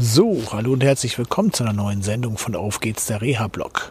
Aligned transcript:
So, 0.00 0.40
hallo 0.52 0.74
und 0.74 0.84
herzlich 0.84 1.18
willkommen 1.18 1.52
zu 1.52 1.64
einer 1.64 1.72
neuen 1.72 2.02
Sendung 2.02 2.38
von 2.38 2.54
Auf 2.54 2.78
geht's 2.78 3.06
der 3.06 3.20
Reha-Blog. 3.20 3.90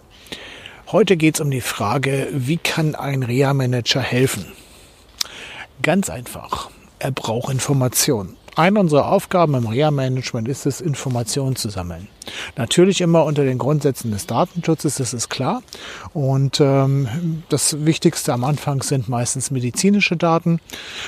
Heute 0.89 1.17
geht 1.17 1.35
es 1.35 1.41
um 1.41 1.51
die 1.51 1.59
Frage, 1.59 2.29
wie 2.31 2.55
kann 2.55 2.95
ein 2.95 3.23
Reha-Manager 3.23 3.99
helfen? 3.99 4.45
Ganz 5.81 6.09
einfach, 6.09 6.69
er 6.99 7.11
braucht 7.11 7.51
Informationen. 7.51 8.37
Eine 8.55 8.79
unserer 8.79 9.11
Aufgaben 9.11 9.53
im 9.53 9.67
Reha-Management 9.67 10.47
ist 10.47 10.65
es, 10.65 10.79
Informationen 10.79 11.57
zu 11.57 11.67
sammeln. 11.67 12.07
Natürlich 12.55 13.01
immer 13.01 13.25
unter 13.25 13.43
den 13.43 13.57
Grundsätzen 13.57 14.11
des 14.11 14.27
Datenschutzes, 14.27 14.95
das 14.95 15.13
ist 15.13 15.27
klar. 15.27 15.61
Und 16.13 16.61
ähm, 16.61 17.43
das 17.49 17.85
Wichtigste 17.85 18.31
am 18.31 18.45
Anfang 18.45 18.81
sind 18.81 19.09
meistens 19.09 19.51
medizinische 19.51 20.15
Daten 20.15 20.61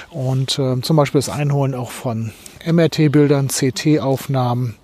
und 0.09 0.59
äh, 0.59 0.81
zum 0.81 0.97
Beispiel 0.97 1.19
das 1.19 1.29
Einholen 1.29 1.73
auch 1.73 1.89
von 1.89 2.33
MRT-Bildern, 2.65 3.47
CT-Aufnahmen, 3.47 4.75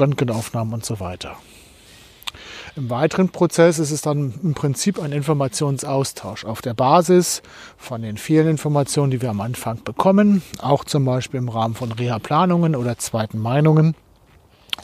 Röntgenaufnahmen 0.00 0.74
und 0.74 0.84
so 0.84 1.00
weiter. 1.00 1.36
Im 2.76 2.90
weiteren 2.90 3.30
Prozess 3.30 3.80
ist 3.80 3.90
es 3.90 4.02
dann 4.02 4.34
im 4.42 4.54
Prinzip 4.54 5.00
ein 5.00 5.10
Informationsaustausch 5.10 6.44
auf 6.44 6.62
der 6.62 6.74
Basis 6.74 7.42
von 7.76 8.02
den 8.02 8.16
vielen 8.16 8.46
Informationen, 8.46 9.10
die 9.10 9.20
wir 9.20 9.30
am 9.30 9.40
Anfang 9.40 9.82
bekommen, 9.82 10.42
auch 10.60 10.84
zum 10.84 11.04
Beispiel 11.04 11.38
im 11.38 11.48
Rahmen 11.48 11.74
von 11.74 11.90
Reha-Planungen 11.90 12.76
oder 12.76 12.96
zweiten 12.98 13.38
Meinungen 13.38 13.96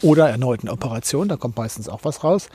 oder 0.01 0.29
erneuten 0.29 0.67
Operationen, 0.67 1.29
da 1.29 1.37
kommt 1.37 1.55
meistens 1.55 1.87
auch 1.87 2.01
was 2.03 2.23
raus, 2.23 2.49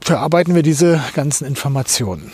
verarbeiten 0.00 0.54
wir 0.54 0.62
diese 0.62 1.02
ganzen 1.14 1.46
Informationen. 1.46 2.32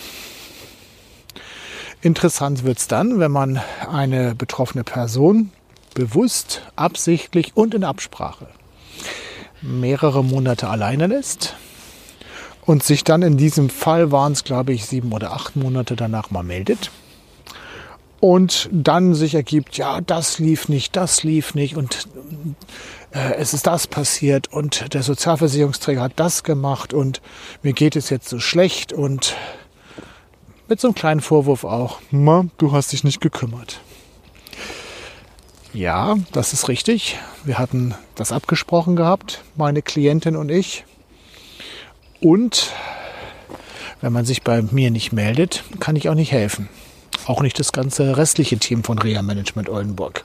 Interessant 2.03 2.65
wird 2.65 2.79
es 2.79 2.89
dann, 2.89 3.19
wenn 3.19 3.33
man 3.33 3.61
eine 3.91 4.35
betroffene 4.35 4.85
Person 4.85 5.51
bewusst, 5.95 6.63
absichtlich 6.77 7.57
und 7.57 7.75
in 7.75 7.85
Absprache 7.85 8.49
mehrere 9.63 10.25
Monate 10.25 10.69
alleine 10.69 11.07
lässt 11.07 11.55
und 12.67 12.83
sich 12.83 13.05
dann 13.05 13.23
in 13.23 13.37
diesem 13.37 13.71
Fall 13.71 14.13
waren 14.13 14.33
es, 14.33 14.45
glaube 14.45 14.73
ich, 14.73 14.87
sieben 14.87 15.13
oder 15.13 15.33
acht 15.33 15.57
Monate 15.57 15.97
danach 15.97 16.31
mal 16.31 16.43
meldet 16.43 16.91
und 18.21 18.69
dann 18.73 19.15
sich 19.15 19.35
ergibt, 19.35 19.77
ja, 19.77 20.01
das 20.01 20.39
lief 20.39 20.69
nicht, 20.69 20.97
das 20.97 21.23
lief 21.23 21.55
nicht 21.55 21.77
und 21.77 22.09
äh, 23.13 23.35
es 23.35 23.55
ist 23.55 23.67
das 23.67 23.87
passiert 23.87 24.53
und 24.53 24.95
der 24.95 25.03
Sozialversicherungsträger 25.03 26.03
hat 26.03 26.13
das 26.17 26.45
gemacht 26.45 26.93
und 26.93 27.21
mir 27.63 27.73
geht 27.73 27.97
es 27.97 28.11
jetzt 28.11 28.29
so 28.29 28.39
schlecht 28.39 28.93
und 28.93 29.37
mit 30.69 30.81
so 30.81 30.89
einem 30.89 30.95
kleinen 30.95 31.21
Vorwurf 31.21 31.65
auch, 31.65 32.01
du 32.11 32.73
hast 32.73 32.93
dich 32.93 33.05
nicht 33.05 33.21
gekümmert. 33.21 33.81
Ja, 35.75 36.17
das 36.33 36.53
ist 36.53 36.69
richtig. 36.69 37.19
Wir 37.45 37.59
hatten 37.59 37.95
das 38.15 38.31
abgesprochen 38.31 38.95
gehabt, 38.95 39.43
meine 39.57 39.81
Klientin 39.81 40.37
und 40.37 40.51
ich. 40.51 40.85
Und 42.21 42.73
wenn 44.03 44.13
man 44.13 44.27
sich 44.27 44.43
bei 44.43 44.61
mir 44.61 44.91
nicht 44.91 45.13
meldet, 45.13 45.65
kann 45.81 45.97
ich 45.97 46.11
auch 46.11 46.15
nicht 46.15 46.31
helfen. 46.31 46.69
Auch 47.27 47.41
nicht 47.41 47.59
das 47.59 47.73
ganze 47.73 48.17
restliche 48.19 48.59
Team 48.59 48.85
von 48.85 48.99
Reha 48.99 49.23
Management 49.23 49.71
Oldenburg. 49.71 50.25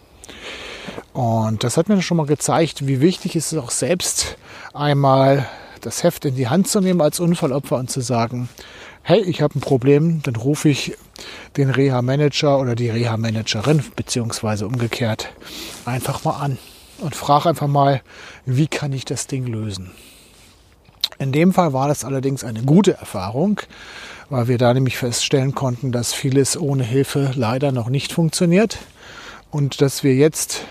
Und 1.14 1.64
das 1.64 1.78
hat 1.78 1.88
mir 1.88 2.02
schon 2.02 2.18
mal 2.18 2.26
gezeigt, 2.26 2.86
wie 2.86 3.00
wichtig 3.00 3.36
es 3.36 3.54
ist, 3.54 3.60
auch 3.60 3.72
selbst 3.72 4.38
einmal 4.74 5.48
das 5.86 6.04
Heft 6.04 6.26
in 6.26 6.36
die 6.36 6.48
Hand 6.48 6.68
zu 6.68 6.82
nehmen 6.82 7.02
als 7.02 7.20
Unfallopfer 7.20 7.78
und 7.78 7.90
zu 7.90 8.02
sagen, 8.02 8.50
hey, 9.04 9.22
ich 9.22 9.42
habe 9.42 9.58
ein 9.58 9.62
Problem, 9.62 10.22
dann 10.24 10.36
rufe 10.36 10.70
ich 10.70 10.96
den 11.56 11.70
Reha-Manager 11.70 12.60
oder 12.60 12.76
die 12.76 12.90
Reha-Managerin, 12.90 13.84
beziehungsweise 13.96 14.68
umgekehrt, 14.68 15.30
einfach 15.86 16.24
mal 16.24 16.40
an 16.40 16.58
und 17.00 17.16
frage 17.16 17.50
einfach 17.50 17.68
mal, 17.68 18.02
wie 18.46 18.68
kann 18.68 18.92
ich 18.92 19.06
das 19.06 19.28
Ding 19.28 19.48
lösen. 19.48 19.92
In 21.20 21.32
dem 21.32 21.54
Fall 21.54 21.74
war 21.74 21.88
das 21.88 22.04
allerdings 22.04 22.44
eine 22.44 22.64
gute 22.64 22.94
Erfahrung, 22.94 23.62
weil 24.30 24.48
wir 24.48 24.58
da 24.58 24.74
nämlich 24.74 24.98
feststellen 24.98 25.56
konnten, 25.56 25.92
dass 25.92 26.14
vieles 26.14 26.60
ohne 26.60 26.84
Hilfe 26.84 27.32
leider 27.34 27.72
noch 27.72 27.90
nicht 27.90 28.12
funktioniert 28.12 28.78
und 29.50 29.82
dass 29.82 30.04
wir 30.04 30.16
jetzt 30.16 30.66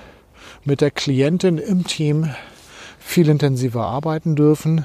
mit 0.65 0.81
der 0.81 0.91
Klientin 0.91 1.59
im 1.59 1.85
Team 1.85 2.31
viel 3.07 3.29
intensiver 3.29 3.87
arbeiten 3.87 4.35
dürfen 4.35 4.85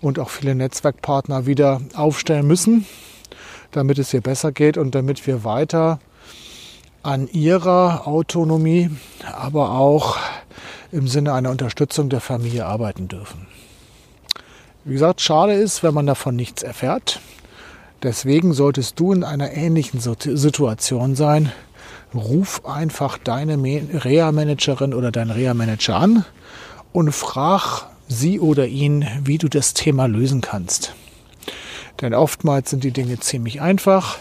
und 0.00 0.18
auch 0.18 0.28
viele 0.28 0.54
Netzwerkpartner 0.56 1.46
wieder 1.46 1.80
aufstellen 1.94 2.46
müssen, 2.46 2.84
damit 3.70 3.98
es 3.98 4.12
ihr 4.12 4.20
besser 4.20 4.50
geht 4.52 4.76
und 4.76 4.94
damit 4.94 5.26
wir 5.26 5.44
weiter 5.44 6.00
an 7.04 7.28
ihrer 7.28 8.06
Autonomie, 8.06 8.90
aber 9.32 9.70
auch 9.70 10.18
im 10.90 11.06
Sinne 11.06 11.32
einer 11.32 11.50
Unterstützung 11.50 12.08
der 12.08 12.20
Familie 12.20 12.66
arbeiten 12.66 13.08
dürfen. 13.08 13.46
Wie 14.84 14.94
gesagt, 14.94 15.20
schade 15.20 15.54
ist, 15.54 15.82
wenn 15.82 15.94
man 15.94 16.06
davon 16.06 16.36
nichts 16.36 16.62
erfährt. 16.62 17.20
Deswegen 18.02 18.52
solltest 18.52 18.98
du 18.98 19.12
in 19.12 19.22
einer 19.22 19.52
ähnlichen 19.52 20.00
Situation 20.00 21.14
sein. 21.14 21.52
Ruf 22.14 22.66
einfach 22.66 23.16
deine 23.16 23.56
Reha-Managerin 23.56 24.92
oder 24.92 25.12
deinen 25.12 25.30
Reha-Manager 25.30 25.96
an 25.96 26.24
und 26.94 27.12
frag 27.12 27.88
sie 28.06 28.38
oder 28.38 28.66
ihn, 28.66 29.06
wie 29.24 29.36
du 29.36 29.48
das 29.48 29.74
Thema 29.74 30.06
lösen 30.06 30.40
kannst. 30.40 30.94
Denn 32.00 32.14
oftmals 32.14 32.70
sind 32.70 32.84
die 32.84 32.92
Dinge 32.92 33.18
ziemlich 33.18 33.60
einfach, 33.60 34.16